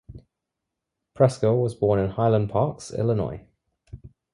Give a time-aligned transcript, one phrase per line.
[1.15, 3.45] Preskill was born in Highland Park, Illinois.